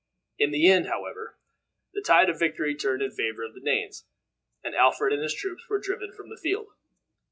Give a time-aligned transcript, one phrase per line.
[0.39, 1.37] In the end, however,
[1.93, 4.07] the tide of victory turned in favor of the Danes,
[4.63, 6.69] and Alfred and his troops were driven from the field.